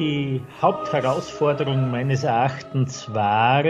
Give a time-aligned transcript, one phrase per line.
[0.00, 3.62] Die Hauptherausforderung meines Erachtens war,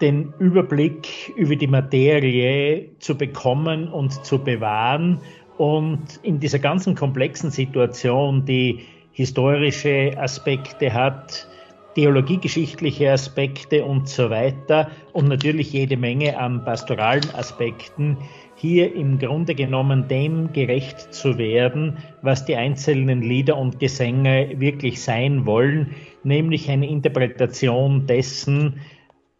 [0.00, 5.18] den Überblick über die Materie zu bekommen und zu bewahren
[5.58, 11.48] und in dieser ganzen komplexen Situation, die historische Aspekte hat,
[11.96, 18.18] theologiegeschichtliche Aspekte und so weiter und natürlich jede Menge an pastoralen Aspekten,
[18.54, 25.02] hier im Grunde genommen dem gerecht zu werden, was die einzelnen Lieder und Gesänge wirklich
[25.02, 28.82] sein wollen, nämlich eine Interpretation dessen,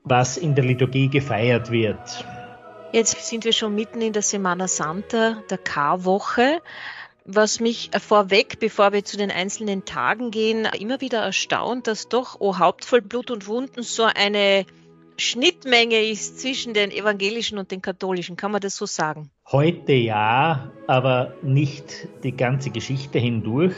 [0.05, 2.25] was in der Liturgie gefeiert wird.
[2.93, 6.63] Jetzt sind wir schon mitten in der Semana Santa, der Karwoche.
[7.29, 12.37] Was mich vorweg, bevor wir zu den einzelnen Tagen gehen, immer wieder erstaunt, dass doch,
[12.39, 14.65] oh Haupt voll Blut und Wunden, so eine
[15.19, 18.37] Schnittmenge ist zwischen den evangelischen und den katholischen.
[18.37, 19.30] Kann man das so sagen?
[19.51, 23.74] Heute ja, aber nicht die ganze Geschichte hindurch.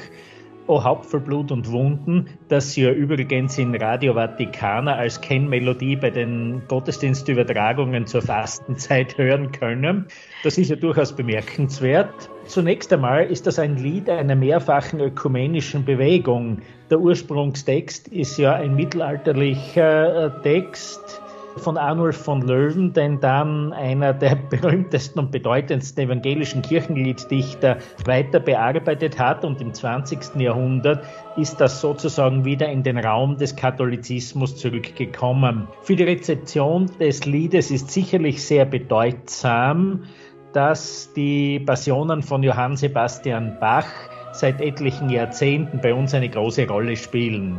[0.68, 5.96] O Haupt voll Blut und Wunden, das Sie ja übrigens in Radio Vaticana als Kennmelodie
[5.96, 10.08] bei den Gottesdienstübertragungen zur Fastenzeit hören können.
[10.44, 12.28] Das ist ja durchaus bemerkenswert.
[12.44, 16.58] Zunächst einmal ist das ein Lied einer mehrfachen ökumenischen Bewegung.
[16.90, 21.22] Der Ursprungstext ist ja ein mittelalterlicher äh, Text,
[21.58, 29.18] von Arnulf von Löwen, den dann einer der berühmtesten und bedeutendsten evangelischen Kirchenlieddichter weiter bearbeitet
[29.18, 29.44] hat.
[29.44, 30.36] Und im 20.
[30.36, 31.04] Jahrhundert
[31.36, 35.68] ist das sozusagen wieder in den Raum des Katholizismus zurückgekommen.
[35.82, 40.04] Für die Rezeption des Liedes ist sicherlich sehr bedeutsam,
[40.52, 43.86] dass die Passionen von Johann Sebastian Bach
[44.32, 47.58] seit etlichen Jahrzehnten bei uns eine große Rolle spielen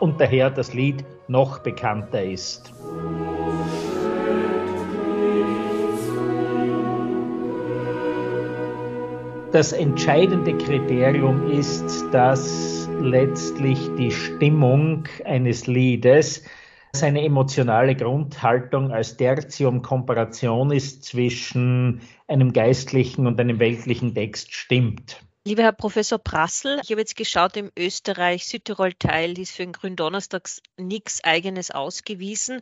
[0.00, 2.72] und daher das Lied noch bekannter ist.
[9.52, 16.44] Das entscheidende Kriterium ist, dass letztlich die Stimmung eines Liedes
[16.94, 25.22] seine emotionale Grundhaltung als Tertium Comparationis zwischen einem geistlichen und einem weltlichen Text stimmt.
[25.44, 31.24] Lieber Herr Professor Prassel, ich habe jetzt geschaut, im Österreich-Südtirol-Teil ist für den Gründonnerstags nichts
[31.24, 32.60] Eigenes ausgewiesen.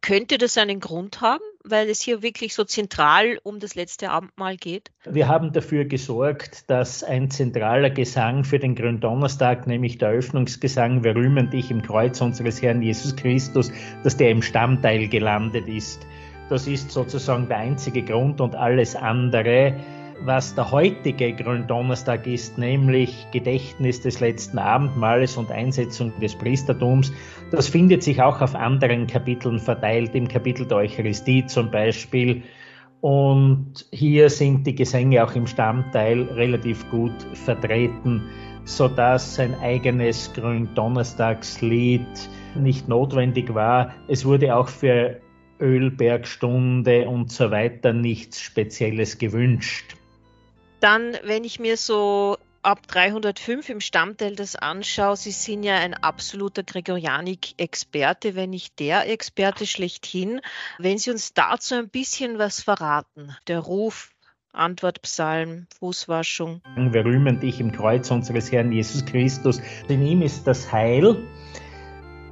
[0.00, 4.56] Könnte das einen Grund haben, weil es hier wirklich so zentral um das letzte Abendmahl
[4.56, 4.90] geht?
[5.04, 11.14] Wir haben dafür gesorgt, dass ein zentraler Gesang für den Gründonnerstag, nämlich der Eröffnungsgesang, wir
[11.14, 13.70] rühmen dich im Kreuz unseres Herrn Jesus Christus,
[14.04, 16.06] dass der im Stammteil gelandet ist.
[16.48, 19.74] Das ist sozusagen der einzige Grund und alles andere
[20.24, 27.12] was der heutige Gründonnerstag ist, nämlich Gedächtnis des letzten Abendmahles und Einsetzung des Priestertums,
[27.50, 32.42] das findet sich auch auf anderen Kapiteln verteilt, im Kapitel der Eucharistie zum Beispiel.
[33.00, 38.22] Und hier sind die Gesänge auch im Stammteil relativ gut vertreten,
[38.64, 43.94] sodass ein eigenes Gründonnerstagslied nicht notwendig war.
[44.08, 45.20] Es wurde auch für
[45.60, 49.96] Ölbergstunde und so weiter nichts Spezielles gewünscht.
[50.80, 55.94] Dann, wenn ich mir so ab 305 im Stammteil das anschaue, Sie sind ja ein
[55.94, 60.40] absoluter Gregorianik-Experte, wenn nicht der Experte schlechthin.
[60.78, 64.10] Wenn Sie uns dazu ein bisschen was verraten, der Ruf,
[64.52, 66.62] Antwortpsalm, Fußwaschung.
[66.76, 69.60] Wir rühmen dich im Kreuz unseres Herrn Jesus Christus.
[69.88, 71.28] In ihm ist das Heil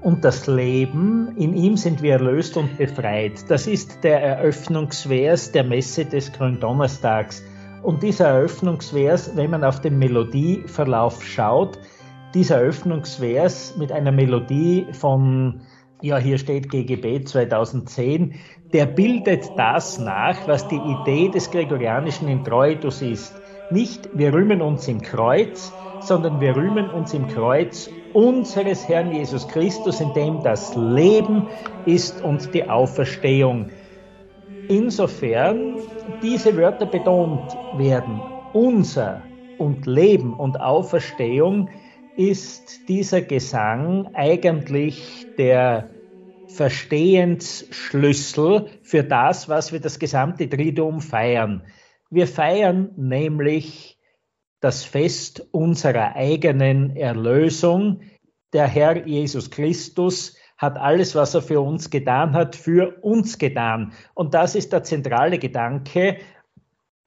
[0.01, 1.37] und das Leben.
[1.37, 3.49] In ihm sind wir erlöst und befreit.
[3.49, 7.43] Das ist der Eröffnungsvers der Messe des Gründonnerstags.
[7.83, 11.79] Und dieser Eröffnungsvers, wenn man auf den Melodieverlauf schaut,
[12.35, 15.63] dieser Eröffnungsvers mit einer Melodie von,
[16.03, 18.35] ja, hier steht GGB 2010,
[18.73, 23.41] der bildet das nach, was die Idee des gregorianischen Introitus ist.
[23.71, 29.47] Nicht wir rühmen uns im Kreuz, sondern wir rühmen uns im Kreuz unseres Herrn Jesus
[29.49, 31.49] Christus, in dem das Leben
[31.85, 33.71] ist und die Auferstehung.
[34.69, 35.77] Insofern
[36.23, 37.41] diese Wörter betont
[37.79, 38.21] werden,
[38.53, 39.23] unser
[39.59, 41.71] und Leben und Auferstehung,
[42.17, 45.91] ist dieser Gesang eigentlich der
[46.49, 51.65] Verstehensschlüssel für das, was wir das gesamte Triduum feiern.
[52.11, 53.99] Wir feiern nämlich
[54.61, 58.01] das Fest unserer eigenen Erlösung.
[58.53, 63.93] Der Herr Jesus Christus hat alles, was er für uns getan hat, für uns getan.
[64.15, 66.17] Und das ist der zentrale Gedanke,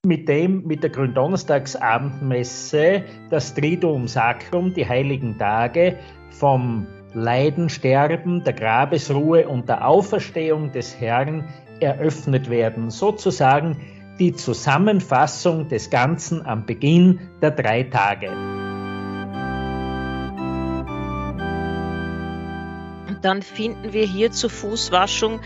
[0.05, 5.97] mit dem mit der Gründonnerstagsabendmesse das Triduum Sacrum, die heiligen Tage
[6.29, 11.49] vom Leiden, Sterben, der Grabesruhe und der Auferstehung des Herrn
[11.81, 12.91] eröffnet werden.
[12.91, 13.75] Sozusagen
[14.19, 18.58] die Zusammenfassung des Ganzen am Beginn der drei Tage.
[23.21, 25.39] Dann finden wir hier zur Fußwaschung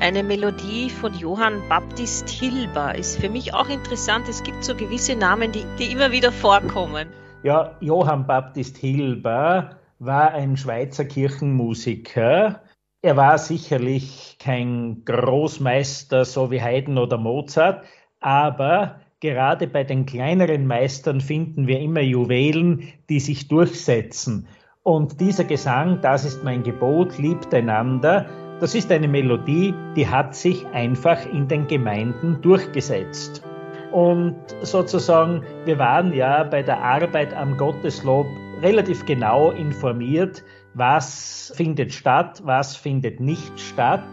[0.00, 2.94] eine Melodie von Johann Baptist Hilber.
[2.94, 4.28] Ist für mich auch interessant.
[4.28, 7.08] Es gibt so gewisse Namen, die, die immer wieder vorkommen.
[7.42, 12.62] Ja, Johann Baptist Hilber war ein Schweizer Kirchenmusiker.
[13.02, 17.84] Er war sicherlich kein Großmeister, so wie Haydn oder Mozart,
[18.20, 24.48] aber gerade bei den kleineren Meistern finden wir immer Juwelen, die sich durchsetzen.
[24.86, 28.24] Und dieser Gesang, das ist mein Gebot, liebt einander,
[28.60, 33.42] das ist eine Melodie, die hat sich einfach in den Gemeinden durchgesetzt.
[33.90, 38.28] Und sozusagen, wir waren ja bei der Arbeit am Gotteslob
[38.62, 40.44] relativ genau informiert,
[40.74, 44.06] was findet statt, was findet nicht statt.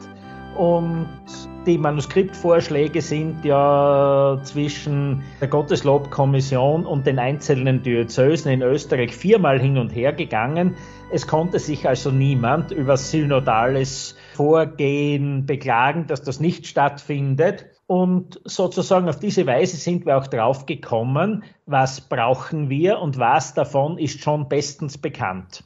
[0.57, 1.07] Und
[1.65, 9.77] die Manuskriptvorschläge sind ja zwischen der Gotteslobkommission und den einzelnen Diözesen in Österreich viermal hin
[9.77, 10.75] und her gegangen.
[11.11, 17.65] Es konnte sich also niemand über synodales Vorgehen beklagen, dass das nicht stattfindet.
[17.88, 23.53] Und sozusagen auf diese Weise sind wir auch drauf gekommen, was brauchen wir und was
[23.53, 25.63] davon ist schon bestens bekannt.